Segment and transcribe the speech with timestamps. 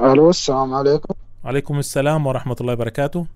[0.00, 1.14] ألو السلام عليكم.
[1.44, 3.26] عليكم السلام ورحمة الله وبركاته.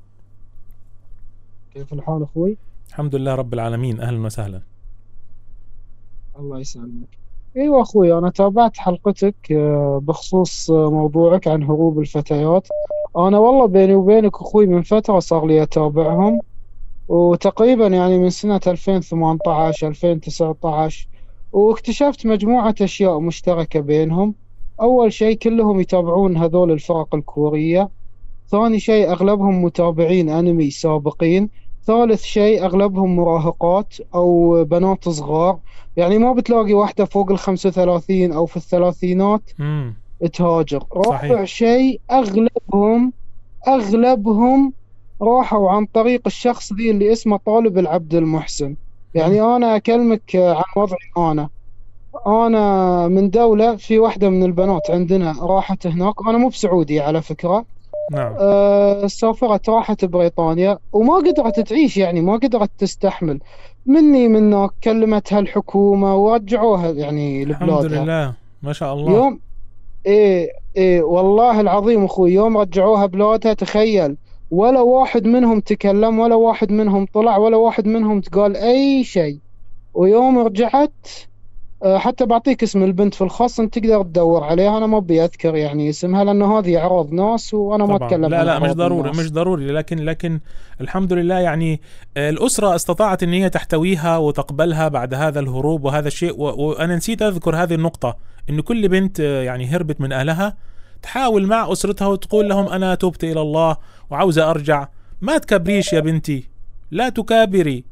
[1.74, 2.56] كيف الحال أخوي؟
[2.88, 4.00] الحمد لله رب العالمين.
[4.00, 4.60] أهلا وسهلا.
[6.38, 7.08] الله يسلمك.
[7.56, 12.68] أيوه أخوي أنا تابعت حلقتك آه، بخصوص آه، موضوعك عن هروب الفتيات.
[13.16, 16.40] أنا والله بيني وبينك أخوي من فترة صار لي أتابعهم
[17.08, 21.08] وتقريبا يعني من سنة 2018 2019
[21.52, 24.34] واكتشفت مجموعة أشياء مشتركة بينهم.
[24.80, 27.88] أول شيء كلهم يتابعون هذول الفرق الكورية.
[28.50, 31.50] ثاني شيء أغلبهم متابعين أنمي سابقين.
[31.84, 35.58] ثالث شيء أغلبهم مراهقات أو بنات صغار.
[35.96, 39.94] يعني ما بتلاقي واحدة فوق ال 35 أو في الثلاثينات مم.
[40.32, 40.84] تهاجر.
[40.92, 41.44] رابع.
[41.44, 43.12] شيء أغلبهم
[43.68, 44.72] أغلبهم
[45.22, 48.76] راحوا عن طريق الشخص ذي اللي اسمه طالب العبد المحسن.
[49.14, 51.48] يعني أنا أكلمك عن وضعي أنا.
[52.26, 56.14] أنا من دولة في واحدة من البنات عندنا راحت هناك.
[56.28, 57.64] أنا مو بسعودي على فكرة.
[58.12, 58.34] نعم.
[58.38, 63.40] آه، سافرت راحت بريطانيا وما قدرت تعيش يعني ما قدرت تستحمل.
[63.86, 68.34] مني منك كلمتها الحكومة ورجعوها يعني الحمد لبلادها لله.
[68.62, 69.12] ما شاء الله.
[69.12, 69.38] يوم
[70.06, 74.16] إيه إيه والله العظيم أخوي يوم رجعوها بلادها تخيل.
[74.50, 79.38] ولا واحد منهم تكلم ولا واحد منهم طلع ولا واحد منهم قال أي شيء.
[79.94, 81.08] ويوم رجعت
[81.84, 84.78] حتى بعطيك اسم البنت في الخاص أنت تقدر تدور عليها.
[84.78, 88.08] أنا ما أبي أذكر يعني اسمها لأنه هذه اعراض ناس وأنا ما طبعا.
[88.08, 89.24] أتكلم لا لا مش ضروري الناس.
[89.24, 89.66] مش ضروري.
[89.72, 90.40] لكن لكن
[90.80, 91.80] الحمد لله يعني
[92.16, 96.34] آه، الأسرة استطاعت أن هي تحتويها وتقبلها بعد هذا الهروب وهذا الشيء.
[96.40, 98.16] و- وأنا نسيت أذكر هذه النقطة
[98.50, 100.56] أن كل بنت آه، يعني هربت من أهلها
[101.02, 103.76] تحاول مع أسرتها وتقول لهم أنا تبت إلى الله
[104.10, 104.88] وعاوزة أرجع.
[105.20, 106.48] ما تكبريش يا بنتي
[106.90, 107.84] لا تكابري.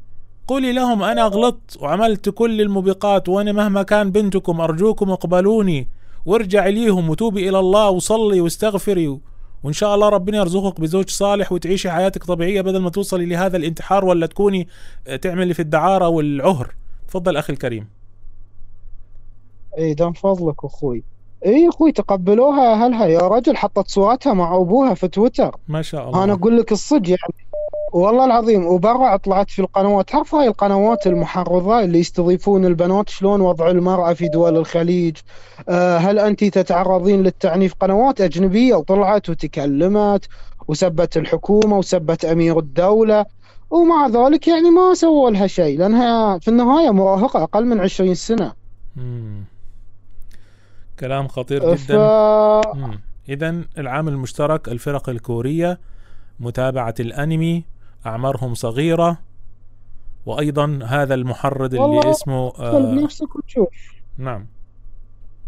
[0.47, 5.87] قولي لهم أنا غلطت وعملت كل الموبقات وأنا مهما كان بنتكم أرجوكم اقبلوني
[6.25, 9.19] وارجعي ليهم وتوبي إلى الله وصلي واستغفري
[9.63, 14.05] وإن شاء الله ربنا يرزقك بزوج صالح وتعيشي حياتك طبيعية بدل ما توصلي لهذا الانتحار
[14.05, 14.67] ولا تكوني
[15.07, 16.75] آه، تعملي في الدعارة والعهر.
[17.07, 17.87] تفضل أخي الكريم.
[19.77, 21.03] اي دام فضلك أخوي.
[21.45, 23.05] اي أخوي تقبلوها أهلها.
[23.05, 25.55] يا رجل حطت صورتها مع أبوها في تويتر.
[25.67, 26.23] ما شاء الله.
[26.23, 27.46] أنا أقول لك الصدق يعني.
[27.93, 33.69] والله العظيم وبرا طلعت في القنوات تعرف هاي القنوات المحرضة اللي يستضيفون البنات شلون وضع
[33.69, 35.17] المرأة في دول الخليج؟
[35.69, 40.25] آه هل أنت تتعرضين للتعنيف؟ قنوات أجنبية وطلعت وتكلمت
[40.67, 43.25] وسبت الحكومة وسبت أمير الدولة
[43.69, 48.53] ومع ذلك يعني ما سووا لها شيء لأنها في النهاية مراهقة أقل من 20 سنة.
[48.95, 49.43] مم.
[50.99, 51.91] كلام خطير ف...
[51.91, 52.61] جدا.
[53.29, 55.79] إذا العامل المشترك الفرق الكورية
[56.39, 57.63] متابعة الأنمي
[58.07, 59.17] أعمارهم صغيرة
[60.25, 63.67] وأيضا هذا المحرض اللي اسمه آه بنفسك وتشوف.
[64.17, 64.47] نعم.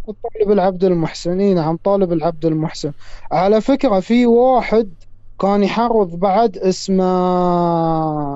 [0.08, 2.92] طالب العبد المحسن اي نعم طالب العبد المحسن.
[3.32, 4.90] على فكرة في واحد
[5.40, 7.04] كان يحرض بعد اسمه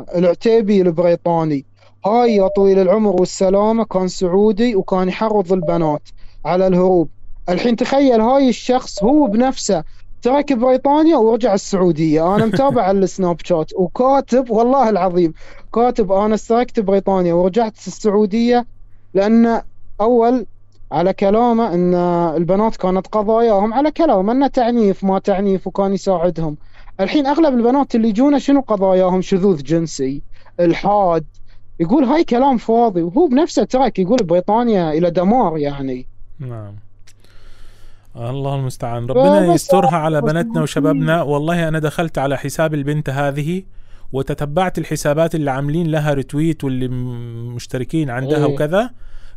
[0.01, 1.65] العتيبي البريطاني.
[2.05, 6.09] هاي يا طويل العمر والسلامة كان سعودي وكان يحرض البنات
[6.45, 7.09] على الهروب.
[7.49, 9.83] الحين تخيل هاي الشخص هو بنفسه
[10.23, 12.35] ترك بريطانيا ورجع السعودية.
[12.35, 15.33] أنا متابع على السناب شات وكاتب والله العظيم
[15.73, 18.65] كاتب أنا تركت بريطانيا ورجعت السعودية
[19.13, 19.61] لأن
[20.01, 20.45] أول
[20.91, 21.93] على كلامه إن
[22.37, 26.57] البنات كانت قضاياهم على كلامه إنه تعنيف ما تعنيف وكان يساعدهم.
[26.99, 30.21] الحين أغلب البنات اللي يجونا شنو قضاياهم؟ شذوذ جنسي
[30.59, 31.25] الحاد.
[31.79, 36.07] يقول هاي كلام فاضي وهو بنفسه ترك يقول بريطانيا إلى دمار يعني.
[36.39, 36.75] نعم.
[38.17, 39.05] الله المستعان.
[39.05, 41.21] ربنا يسترها على بناتنا وشبابنا.
[41.21, 43.63] والله أنا دخلت على حساب البنت هذه
[44.13, 46.87] وتتبعت الحسابات اللي عاملين لها ريتويت واللي
[47.55, 48.53] مشتركين عندها إيه.
[48.53, 48.89] وكذا.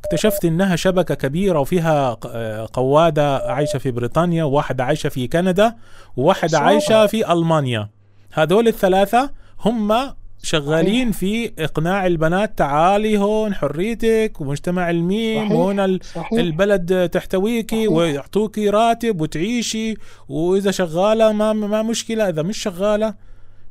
[0.05, 2.27] اكتشفت إنها شبكة كبيرة وفيها ق-
[2.73, 5.75] قوادة عايشة في بريطانيا وواحدة عايشة في كندا
[6.17, 6.63] وواحدة صح.
[6.63, 7.89] عايشة في ألمانيا.
[8.33, 9.31] هذول الثلاثة
[9.65, 9.93] هم
[10.43, 15.53] شغالين في إقناع البنات تعالي هون حريتك ومجتمع الميم.
[15.53, 15.99] وهنا
[16.33, 17.89] البلد تحتويكي.
[17.89, 19.95] ويعطوكي راتب وتعيشي
[20.29, 23.15] وإذا شغالة ما ما مشكلة إذا مش شغالة.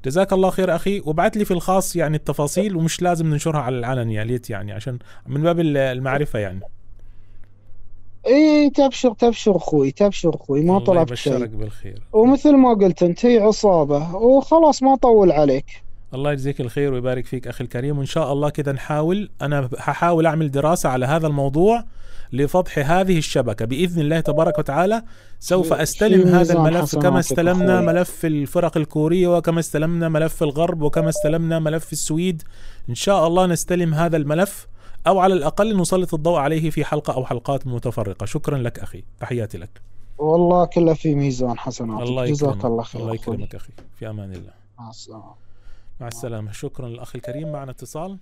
[0.05, 0.99] جزاك الله خير أخي.
[1.05, 4.99] وابعت لي في الخاص يعني التفاصيل ومش لازم ننشرها على العلن يا ليت يعني عشان
[5.27, 6.59] من باب ال- المعرفة يعني.
[8.27, 11.45] إي تبشر تبشر أخوي تبشر أخوي ما طلبت شيء.
[11.45, 12.01] بالخير.
[12.13, 15.84] ومثل ما قلت أنت هي عصابة وخلاص ما طول عليك.
[16.15, 17.97] الله يجزيك الخير ويبارك فيك أخي الكريم.
[17.97, 21.83] وإن شاء الله كذا نحاول أنا هحاول أعمل دراسة على هذا الموضوع
[22.33, 23.65] لفضح هذه الشبكة.
[23.65, 25.03] بإذن الله تبارك وتعالى
[25.39, 26.95] سوف أستلم هذا الملف.
[26.95, 27.81] كما استلمنا.
[27.81, 32.43] ملف الفرق الكورية وكما استلمنا ملف الغرب وكما استلمنا ملف السويد.
[32.89, 34.67] إن شاء الله نستلم هذا الملف
[35.07, 38.25] أو على الأقل نسلط الضوء عليه في حلقة أو حلقات متفرقة.
[38.25, 39.03] شكرا لك أخي.
[39.19, 39.81] تحياتي لك.
[40.17, 43.13] والله كله في ميزان حسناتك الله جزاك يكرمك الله خير الله.
[43.13, 43.73] يكرمك أخي.
[43.99, 44.53] في أمان الله.
[44.79, 45.44] مع السلامة.
[45.99, 46.51] مع السلامة.
[46.51, 47.51] شكرا الاخ الكريم.
[47.51, 48.19] معنا اتصال.